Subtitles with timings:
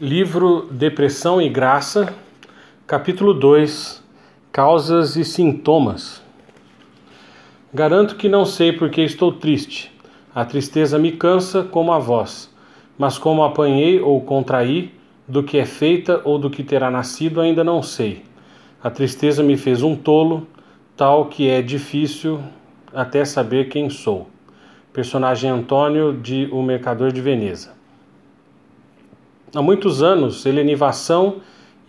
[0.00, 2.14] Livro Depressão e Graça,
[2.86, 4.02] capítulo 2
[4.50, 6.22] Causas e Sintomas.
[7.74, 9.92] Garanto que não sei porque estou triste.
[10.34, 12.50] A tristeza me cansa como a voz,
[12.96, 14.90] mas como apanhei ou contraí,
[15.28, 18.24] do que é feita ou do que terá nascido, ainda não sei.
[18.82, 20.46] A tristeza me fez um tolo,
[20.96, 22.40] tal que é difícil
[22.90, 24.30] até saber quem sou.
[24.94, 27.78] Personagem Antônio de O Mercador de Veneza.
[29.52, 31.38] Há muitos anos, Helene Vassão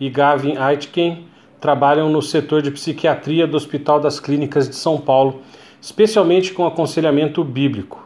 [0.00, 1.26] e Gavin Aitken
[1.60, 5.42] trabalham no setor de psiquiatria do Hospital das Clínicas de São Paulo,
[5.80, 8.04] especialmente com aconselhamento bíblico.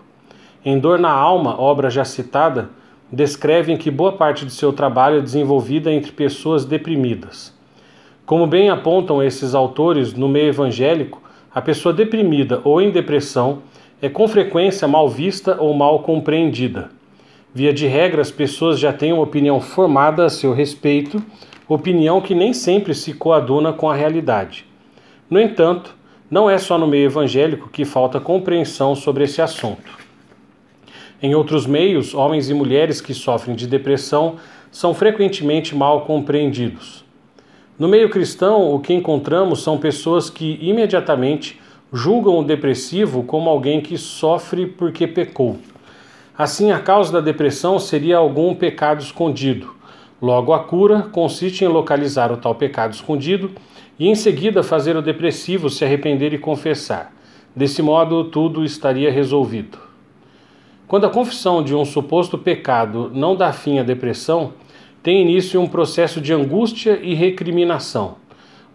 [0.62, 2.68] Em Dor na Alma, obra já citada,
[3.10, 7.56] descrevem que boa parte de seu trabalho é desenvolvida entre pessoas deprimidas.
[8.26, 11.23] Como bem apontam esses autores, no meio evangélico,
[11.54, 13.62] a pessoa deprimida ou em depressão
[14.02, 16.90] é com frequência mal vista ou mal compreendida.
[17.56, 21.24] Via de regra, as pessoas já têm uma opinião formada a seu respeito,
[21.66, 24.66] opinião que nem sempre se coaduna com a realidade.
[25.30, 25.96] No entanto,
[26.30, 29.90] não é só no meio evangélico que falta compreensão sobre esse assunto.
[31.23, 34.35] Em outros meios, homens e mulheres que sofrem de depressão
[34.70, 37.07] são frequentemente mal compreendidos.
[37.79, 41.59] No meio cristão, o que encontramos são pessoas que imediatamente
[41.91, 45.57] julgam o depressivo como alguém que sofre porque pecou.
[46.38, 49.74] Assim, a causa da depressão seria algum pecado escondido.
[50.20, 53.52] Logo, a cura consiste em localizar o tal pecado escondido
[53.98, 57.10] e, em seguida, fazer o depressivo se arrepender e confessar.
[57.54, 59.79] Desse modo, tudo estaria resolvido.
[60.87, 64.53] Quando a confissão de um suposto pecado não dá fim à depressão,
[65.03, 68.16] tem início um processo de angústia e recriminação.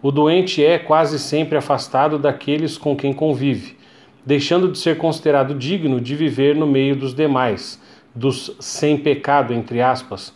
[0.02, 3.76] O doente é quase sempre afastado daqueles com quem convive
[4.24, 7.80] deixando de ser considerado digno de viver no meio dos demais,
[8.14, 10.32] dos sem pecado, entre aspas,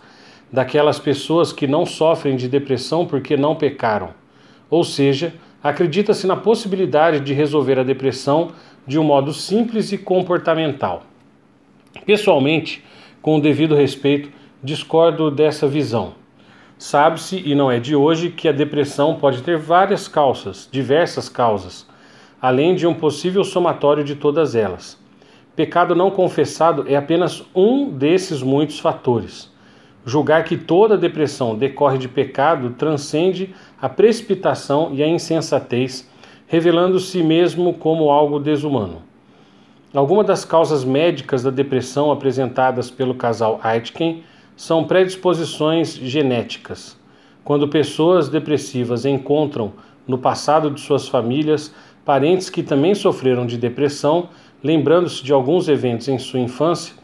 [0.53, 4.11] daquelas pessoas que não sofrem de depressão porque não pecaram.
[4.69, 8.53] Ou seja, acredita-se na possibilidade de resolver a depressão
[8.87, 11.05] de um modo simples e comportamental.
[12.05, 12.85] Pessoalmente,
[13.21, 14.31] com o devido respeito,
[14.63, 16.15] discordo dessa visão.
[16.79, 21.87] Sabe-se, e não é de hoje, que a depressão pode ter várias causas, diversas causas
[22.47, 24.97] além de um possível somatório de todas elas.
[25.57, 29.51] Pecado não confessado é apenas um desses muitos fatores.
[30.05, 33.53] Julgar que toda depressão decorre de pecado transcende
[33.83, 36.09] a precipitação e a insensatez,
[36.47, 39.03] revelando-se mesmo como algo desumano.
[39.93, 44.23] Algumas das causas médicas da depressão apresentadas pelo casal Aitken
[44.55, 46.97] são predisposições genéticas.
[47.43, 49.73] Quando pessoas depressivas encontram
[50.07, 51.75] no passado de suas famílias
[52.07, 54.29] parentes que também sofreram de depressão,
[54.63, 56.95] lembrando-se de alguns eventos em sua infância,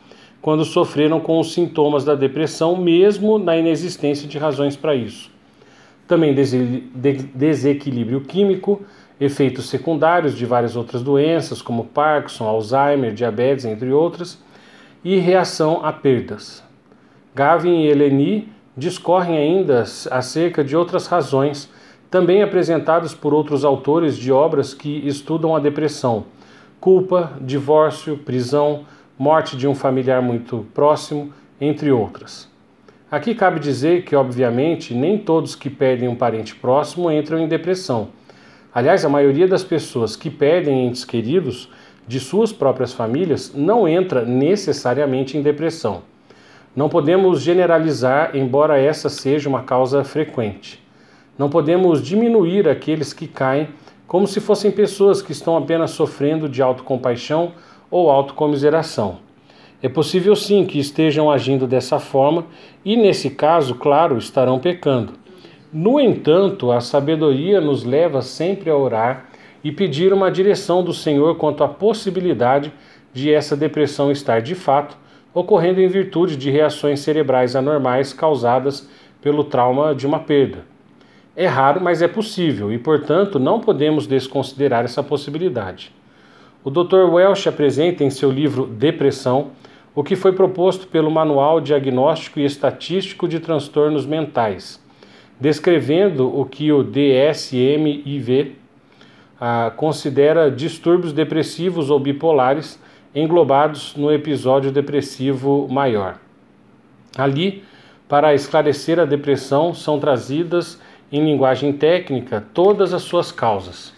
[0.41, 5.29] quando sofreram com os sintomas da depressão, mesmo na inexistência de razões para isso.
[6.07, 6.33] Também
[7.35, 8.83] desequilíbrio químico,
[9.21, 14.39] efeitos secundários de várias outras doenças, como Parkinson, Alzheimer, diabetes, entre outras,
[15.05, 16.63] e reação a perdas.
[17.35, 21.69] Gavin e Eleni discorrem ainda acerca de outras razões
[22.13, 26.27] também apresentados por outros autores de obras que estudam a depressão,
[26.79, 28.85] culpa, divórcio, prisão,
[29.19, 32.47] morte de um familiar muito próximo, entre outras.
[33.11, 38.09] Aqui cabe dizer que, obviamente, nem todos que perdem um parente próximo entram em depressão.
[38.75, 41.71] Aliás, a maioria das pessoas que perdem entes queridos
[42.07, 46.03] de suas próprias famílias não entra necessariamente em depressão.
[46.77, 50.83] Não podemos generalizar, embora essa seja uma causa frequente.
[51.39, 53.69] Não podemos diminuir aqueles que caem
[54.07, 57.53] como se fossem pessoas que estão apenas sofrendo de autocompaixão
[57.91, 59.21] ou autocomiseração.
[59.83, 62.47] É possível sim que estejam agindo dessa forma
[62.85, 65.15] e, nesse caso, claro, estarão pecando.
[65.73, 69.31] No entanto, a sabedoria nos leva sempre a orar
[69.65, 72.73] e pedir uma direção do Senhor quanto à possibilidade
[73.13, 74.97] de essa depressão estar de fato
[75.35, 78.89] ocorrendo em virtude de reações cerebrais anormais causadas
[79.23, 80.72] pelo trauma de uma perda.
[81.35, 85.93] É raro, mas é possível e, portanto, não podemos desconsiderar essa possibilidade.
[86.63, 87.11] O Dr.
[87.11, 89.51] Welsh apresenta em seu livro Depressão
[89.95, 94.83] o que foi proposto pelo Manual Diagnóstico e Estatístico de Transtornos Mentais,
[95.41, 98.53] descrevendo o que o DSM-IV
[99.41, 102.81] ah, considera distúrbios depressivos ou bipolares
[103.15, 106.19] englobados no episódio depressivo maior.
[107.17, 107.65] Ali,
[108.09, 110.81] para esclarecer a depressão, são trazidas
[111.13, 113.93] em linguagem técnica, todas as suas causas.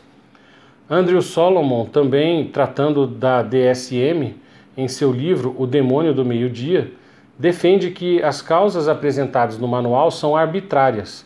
[0.91, 4.35] Andrew Solomon, também tratando da DSM,
[4.77, 6.91] em seu livro O Demônio do Meio-Dia,
[7.39, 11.25] defende que as causas apresentadas no manual são arbitrárias.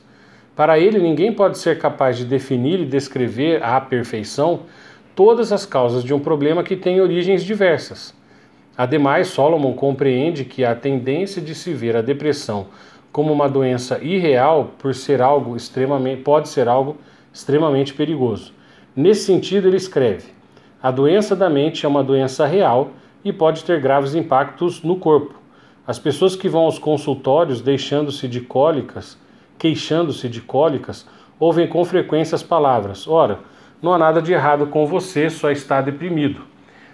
[0.55, 4.61] Para ele, ninguém pode ser capaz de definir e descrever à perfeição
[5.14, 8.14] todas as causas de um problema que tem origens diversas.
[8.76, 12.67] Ademais, Solomon compreende que a tendência de se ver a depressão
[13.13, 16.97] como uma doença irreal por ser algo extremamente pode ser algo
[17.33, 18.53] extremamente perigoso.
[18.95, 20.27] Nesse sentido, ele escreve:
[20.83, 22.91] A doença da mente é uma doença real
[23.25, 25.35] e pode ter graves impactos no corpo.
[25.87, 29.19] As pessoas que vão aos consultórios deixando-se de cólicas,
[29.59, 31.07] queixando-se de cólicas,
[31.39, 33.41] ouvem com frequência as palavras: Ora,
[33.81, 36.43] não há nada de errado com você, só está deprimido.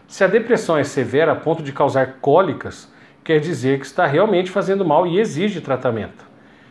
[0.07, 2.93] Se a depressão é severa a ponto de causar cólicas,
[3.25, 6.25] quer dizer que está realmente fazendo mal e exige tratamento.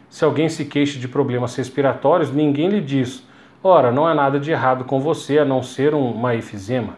[0.09, 3.27] Se alguém se queixa de problemas respiratórios, ninguém lhe diz:
[3.63, 6.95] ora, não há nada de errado com você a não ser uma efizema.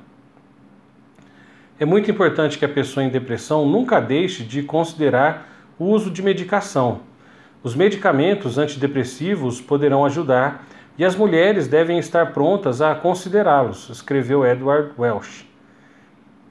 [1.79, 5.47] É muito importante que a pessoa em depressão nunca deixe de considerar
[5.79, 7.01] o uso de medicação.
[7.63, 10.65] Os medicamentos antidepressivos poderão ajudar
[10.97, 15.54] e as mulheres devem estar prontas a considerá-los, escreveu Edward Welsh.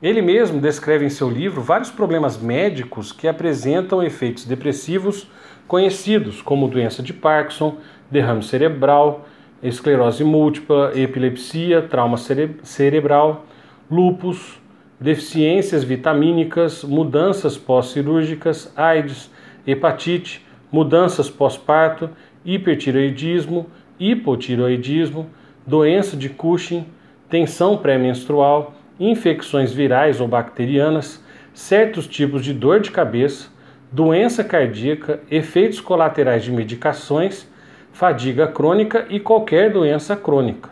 [0.05, 5.27] Ele mesmo descreve em seu livro vários problemas médicos que apresentam efeitos depressivos
[5.67, 7.79] conhecidos, como doença de Parkinson,
[8.11, 9.27] derrame cerebral,
[9.63, 13.47] esclerose múltipla, epilepsia, trauma cere cerebral,
[13.91, 14.61] lupus,
[15.01, 19.31] deficiências vitamínicas, mudanças pós-cirúrgicas, AIDS,
[19.67, 22.11] hepatite, mudanças pós-parto,
[22.45, 25.31] hipertiroidismo, hipotiroidismo,
[25.67, 26.85] doença de Cushing,
[27.31, 33.49] tensão pré-menstrual, infecções virais ou bacterianas, certos tipos de dor de cabeça,
[33.91, 37.49] doença cardíaca, efeitos colaterais de medicações,
[37.93, 40.71] fadiga crônica e qualquer doença crônica.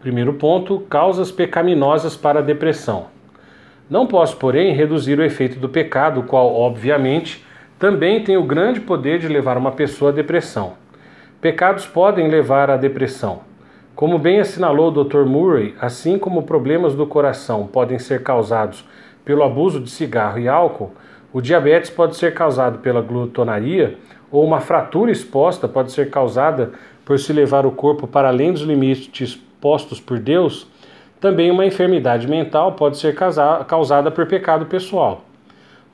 [0.00, 3.06] Primeiro ponto: causas pecaminosas para a depressão.
[3.88, 7.44] Não posso, porém, reduzir o efeito do pecado, qual, obviamente,
[7.78, 10.74] também tem o grande poder de levar uma pessoa à depressão.
[11.40, 13.49] Pecados podem levar à depressão.
[13.94, 15.24] Como bem assinalou o Dr.
[15.24, 18.84] Murray, assim como problemas do coração podem ser causados
[19.24, 20.92] pelo abuso de cigarro e álcool,
[21.32, 23.98] o diabetes pode ser causado pela glutonaria
[24.30, 26.72] ou uma fratura exposta pode ser causada
[27.04, 30.66] por se levar o corpo para além dos limites postos por Deus.
[31.20, 33.14] Também uma enfermidade mental pode ser
[33.66, 35.24] causada por pecado pessoal.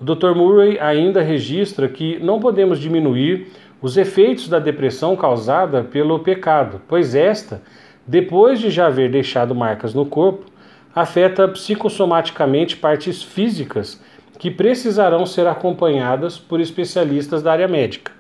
[0.01, 0.35] O Dr.
[0.37, 3.49] Murray ainda registra que não podemos diminuir
[3.81, 7.61] os efeitos da depressão causada pelo pecado, pois esta
[8.07, 10.47] depois de já haver deixado marcas no corpo,
[10.95, 14.01] afeta psicossomaticamente partes físicas
[14.39, 18.13] que precisarão ser acompanhadas por especialistas da área médica.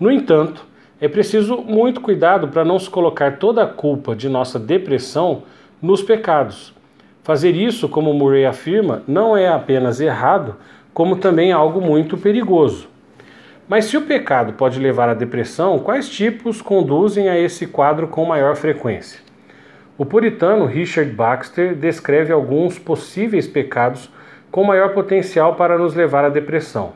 [0.00, 0.64] No entanto,
[1.00, 5.42] é preciso muito cuidado para não se colocar toda a culpa de nossa depressão
[5.80, 6.72] nos pecados.
[7.22, 10.56] Fazer isso, como Murray afirma, não é apenas errado,
[10.94, 12.88] como também algo muito perigoso.
[13.68, 18.24] Mas se o pecado pode levar à depressão, quais tipos conduzem a esse quadro com
[18.24, 19.20] maior frequência?
[19.98, 24.10] O puritano Richard Baxter descreve alguns possíveis pecados
[24.50, 26.94] com maior potencial para nos levar à depressão.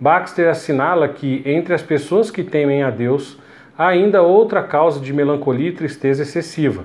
[0.00, 3.38] Baxter assinala que, entre as pessoas que temem a Deus,
[3.76, 6.84] há ainda outra causa de melancolia e tristeza excessiva: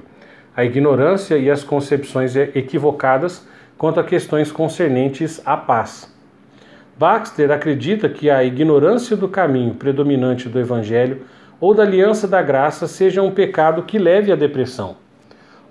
[0.53, 3.47] a ignorância e as concepções equivocadas
[3.77, 6.12] quanto a questões concernentes à paz.
[6.97, 11.23] Baxter acredita que a ignorância do caminho predominante do Evangelho
[11.59, 14.95] ou da aliança da graça seja um pecado que leve à depressão.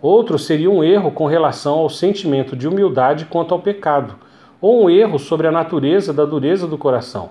[0.00, 4.16] Outro seria um erro com relação ao sentimento de humildade quanto ao pecado,
[4.61, 7.30] ou um erro sobre a natureza da dureza do coração.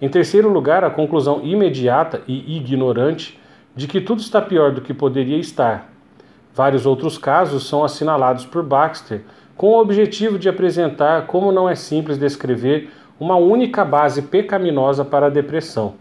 [0.00, 3.38] Em terceiro lugar, a conclusão imediata e ignorante
[3.76, 5.92] de que tudo está pior do que poderia estar.
[6.54, 9.22] Vários outros casos são assinalados por Baxter
[9.56, 12.90] com o objetivo de apresentar como não é simples descrever
[13.22, 15.94] uma única base pecaminosa para a depressão.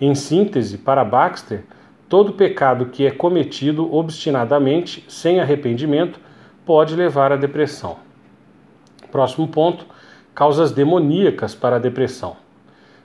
[0.00, 1.64] Em síntese, para Baxter,
[2.08, 6.20] todo pecado que é cometido obstinadamente, sem arrependimento,
[6.64, 7.96] pode levar à depressão.
[9.10, 9.84] Próximo ponto:
[10.32, 12.36] causas demoníacas para a depressão.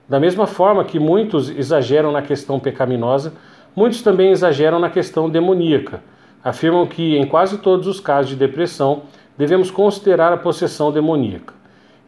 [0.08, 3.34] Da mesma forma que muitos exageram na questão pecaminosa,
[3.76, 6.04] muitos também exageram na questão demoníaca.
[6.44, 9.02] Afirmam que, em quase todos os casos de depressão,
[9.36, 11.57] devemos considerar a possessão demoníaca.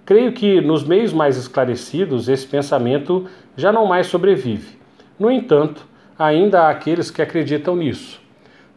[0.10, 4.80] Creio que nos meios mais esclarecidos esse pensamento já não mais sobrevive.
[5.20, 5.86] No entanto,
[6.18, 8.20] ainda há aqueles que acreditam nisso.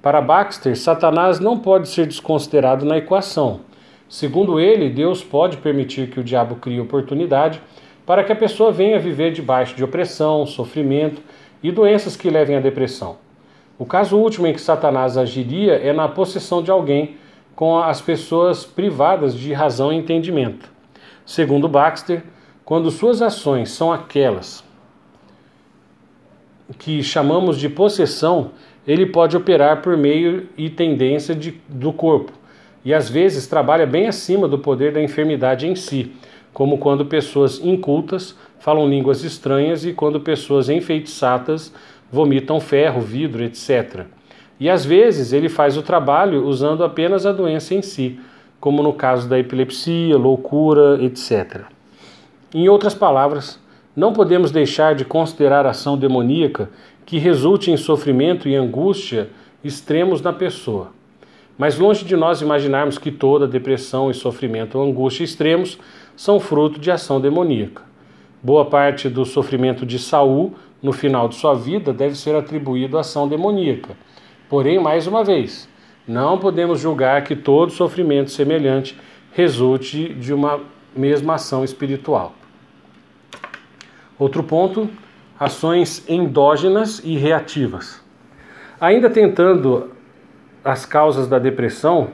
[0.02, 3.60] Para Baxter, Satanás não pode ser desconsiderado na equação.
[4.10, 7.62] Segundo ele, Deus pode permitir que o diabo crie oportunidade
[8.04, 11.22] para que a pessoa venha viver debaixo de opressão, sofrimento
[11.62, 13.16] e doenças que levem à depressão.
[13.78, 17.16] O caso último em que Satanás agiria é na possessão de alguém
[17.56, 20.70] com as pessoas privadas de razão e entendimento.
[21.24, 22.22] Segundo Baxter,
[22.64, 24.64] quando suas ações são aquelas
[26.78, 28.52] que chamamos de possessão,
[28.86, 32.32] ele pode operar por meio e tendência de, do corpo,
[32.84, 36.12] e às vezes trabalha bem acima do poder da enfermidade em si,
[36.52, 41.72] como quando pessoas incultas falam línguas estranhas e quando pessoas enfeitiçadas
[42.10, 44.06] vomitam ferro, vidro, etc.
[44.60, 48.20] E às vezes ele faz o trabalho usando apenas a doença em si,
[48.62, 51.62] como no caso da epilepsia, loucura, etc.
[52.54, 53.58] Em outras palavras,
[53.96, 56.70] não podemos deixar de considerar ação demoníaca
[57.04, 59.30] que resulte em sofrimento e angústia
[59.64, 60.92] extremos na pessoa.
[61.58, 65.76] Mas longe de nós imaginarmos que toda depressão e sofrimento ou angústia extremos
[66.14, 67.82] são fruto de ação demoníaca.
[68.40, 73.00] Boa parte do sofrimento de Saul no final de sua vida deve ser atribuído à
[73.00, 73.96] ação demoníaca.
[74.48, 75.68] Porém, mais uma vez,
[76.06, 78.98] não podemos julgar que todo sofrimento semelhante
[79.32, 80.60] resulte de uma
[80.94, 82.34] mesma ação espiritual.
[84.18, 84.88] Outro ponto:
[85.38, 88.02] ações endógenas e reativas.
[88.80, 89.90] Ainda tentando
[90.64, 92.10] as causas da depressão,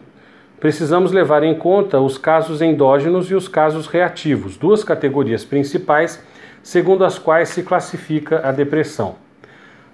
[0.61, 6.23] precisamos levar em conta os casos endógenos e os casos reativos, duas categorias principais
[6.63, 9.17] segundo as quais se classifica a depressão.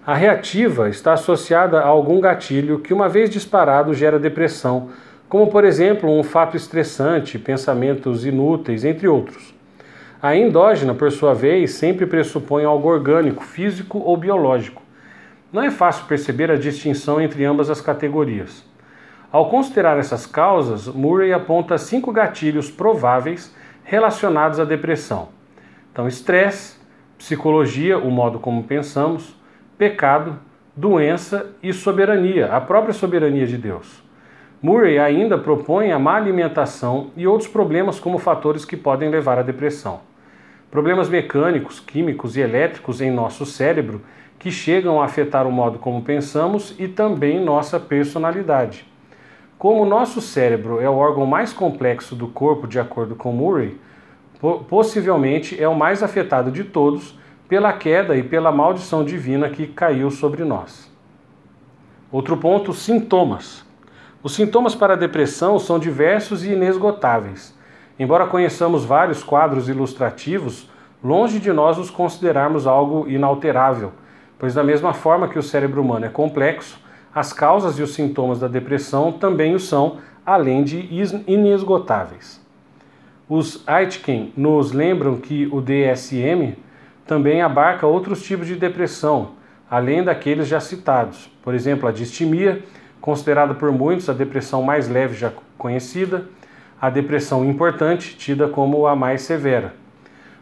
[0.06, 4.90] A reativa está associada a algum gatilho que, uma vez disparado, gera depressão,
[5.30, 9.54] como, por exemplo, um fato estressante, pensamentos inúteis, entre outros.
[10.20, 14.82] A endógena, por sua vez, sempre pressupõe algo orgânico, físico ou biológico.
[15.50, 18.62] Não é fácil perceber a distinção entre ambas as categorias.
[19.32, 25.28] Ao considerar essas causas, Murray aponta cinco gatilhos prováveis relacionados à depressão.
[25.90, 26.76] Então, estresse,
[27.16, 29.34] psicologia, o modo como pensamos,
[29.76, 30.38] pecado,
[30.76, 34.02] doença e soberania, a própria soberania de Deus.
[34.62, 39.42] Murray ainda propõe a má alimentação e outros problemas como fatores que podem levar à
[39.42, 40.00] depressão.
[40.70, 44.00] Problemas mecânicos, químicos e elétricos em nosso cérebro
[44.38, 48.86] que chegam a afetar o modo como pensamos e também nossa personalidade.
[49.58, 53.78] Como o nosso cérebro é o órgão mais complexo do corpo, de acordo com Murray,
[54.68, 60.10] possivelmente é o mais afetado de todos pela queda e pela maldição divina que caiu
[60.10, 60.90] sobre nós.
[62.10, 63.64] Outro ponto: sintomas.
[64.22, 67.54] Os sintomas para a depressão são diversos e inesgotáveis.
[67.98, 70.68] Embora conheçamos vários quadros ilustrativos,
[71.02, 73.92] longe de nós os considerarmos algo inalterável,
[74.38, 76.80] pois, da mesma forma que o cérebro humano é complexo,
[77.14, 80.88] as causas e os sintomas da depressão também o são, além de
[81.28, 82.42] inesgotáveis.
[83.28, 86.56] Os Aitken nos lembram que o DSM
[87.06, 89.32] também abarca outros tipos de depressão,
[89.70, 91.30] além daqueles já citados.
[91.42, 92.62] Por exemplo, a distimia,
[93.00, 96.26] considerada por muitos a depressão mais leve já conhecida,
[96.80, 99.74] a depressão importante, tida como a mais severa.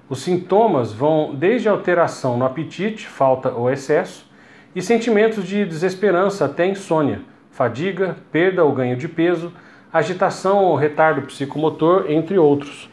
[0.09, 4.31] Os sintomas vão desde alteração no apetite, falta ou excesso,
[4.75, 9.52] e sentimentos de desesperança até insônia, fadiga, perda ou ganho de peso,
[9.92, 12.92] agitação ou retardo psicomotor, entre outros.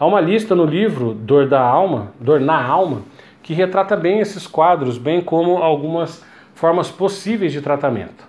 [0.00, 3.02] Há uma lista no livro Dor da Alma, Dor na Alma,
[3.42, 8.24] que retrata bem esses quadros, bem como algumas formas possíveis de tratamento.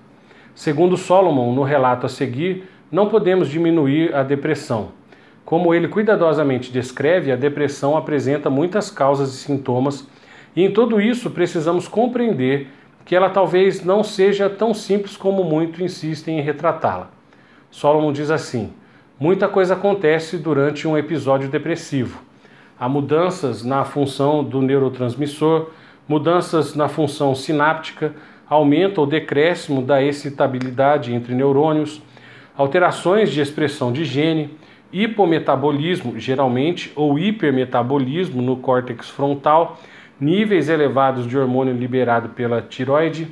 [0.54, 4.90] Segundo Solomon, no relato a seguir, não podemos diminuir a depressão.
[5.46, 10.06] Como ele cuidadosamente descreve, a depressão apresenta muitas causas e sintomas,
[10.54, 12.68] e em tudo isso precisamos compreender
[13.06, 17.12] que ela talvez não seja tão simples como muito insistem em retratá-la.
[17.70, 18.74] Solomon diz assim:
[19.22, 22.24] muita coisa acontece durante um episódio depressivo.
[22.80, 25.70] Há mudanças na função do neurotransmissor,
[26.08, 28.16] mudanças na função sináptica,
[28.50, 32.02] aumento ou decréscimo da excitabilidade entre neurônios,
[32.58, 34.58] alterações de expressão de gene,
[34.92, 39.80] hipometabolismo, geralmente, ou hipermetabolismo no córtex frontal,
[40.20, 43.28] níveis elevados de hormônio liberado pela tiroide,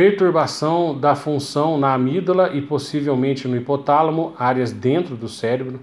[0.00, 5.78] perturbação da função na amígdala e possivelmente no hipotálamo, áreas dentro do cérebro,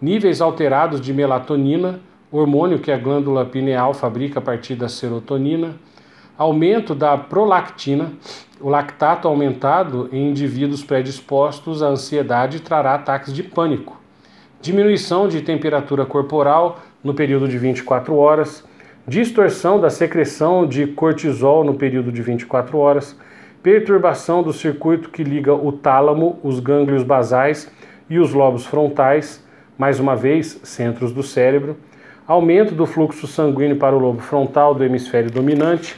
[0.00, 2.00] níveis alterados de melatonina,
[2.32, 5.74] hormônio que a glândula pineal fabrica a partir da serotonina,
[6.38, 8.10] aumento da prolactina,
[8.58, 14.00] o lactato aumentado em indivíduos predispostos à ansiedade trará ataques de pânico,
[14.62, 18.66] diminuição de temperatura corporal no período de 24 horas,
[19.06, 23.14] distorção da secreção de cortisol no período de 24 horas,
[23.62, 27.70] perturbação do circuito que liga o tálamo, os gânglios basais
[28.08, 29.44] e os lobos frontais,
[29.76, 31.76] mais uma vez, centros do cérebro,
[32.26, 35.96] aumento do fluxo sanguíneo para o lobo frontal do hemisfério dominante,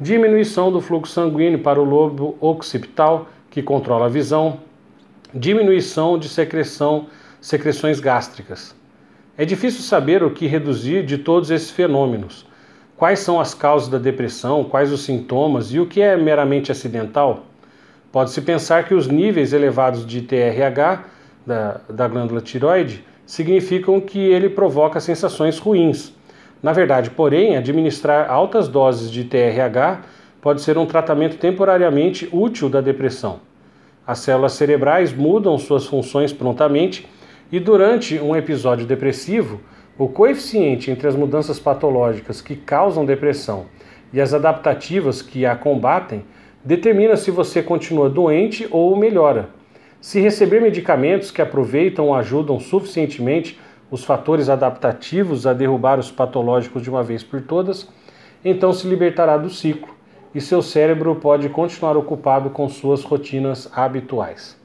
[0.00, 4.60] diminuição do fluxo sanguíneo para o lobo occipital, que controla a visão,
[5.34, 7.06] diminuição de secreção,
[7.40, 8.74] secreções gástricas.
[9.36, 12.47] É difícil saber o que reduzir de todos esses fenômenos.
[12.98, 17.44] Quais são as causas da depressão, quais os sintomas e o que é meramente acidental?
[18.10, 21.04] Pode-se pensar que os níveis elevados de TRH
[21.46, 26.12] da, da glândula tiroide significam que ele provoca sensações ruins.
[26.60, 30.00] Na verdade, porém, administrar altas doses de TRH
[30.40, 33.38] pode ser um tratamento temporariamente útil da depressão.
[34.04, 37.06] As células cerebrais mudam suas funções prontamente
[37.52, 39.60] e, durante um episódio depressivo,
[39.98, 43.66] o coeficiente entre as mudanças patológicas que causam depressão
[44.12, 46.24] e as adaptativas que a combatem
[46.64, 49.48] determina se você continua doente ou melhora.
[50.00, 53.58] Se receber medicamentos que aproveitam ou ajudam suficientemente
[53.90, 57.88] os fatores adaptativos a derrubar os patológicos de uma vez por todas,
[58.44, 59.92] então se libertará do ciclo
[60.32, 64.56] e seu cérebro pode continuar ocupado com suas rotinas habituais.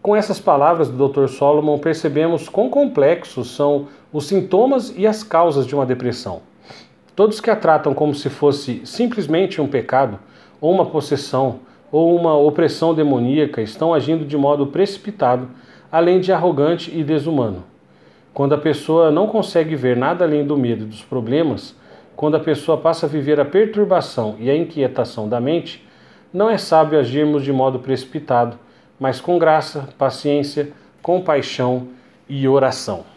[0.00, 1.28] Com essas palavras do Dr.
[1.28, 6.42] Solomon, percebemos quão complexos são os sintomas e as causas de uma depressão.
[7.16, 10.18] Todos que a tratam como se fosse simplesmente um pecado,
[10.60, 15.48] ou uma possessão, ou uma opressão demoníaca estão agindo de modo precipitado,
[15.90, 17.64] além de arrogante e desumano.
[18.32, 21.74] Quando a pessoa não consegue ver nada além do medo e dos problemas,
[22.16, 25.86] quando a pessoa passa a viver a perturbação e a inquietação da mente,
[26.32, 28.58] não é sábio agirmos de modo precipitado,
[28.98, 31.88] mas com graça, paciência, compaixão
[32.26, 33.11] e oração.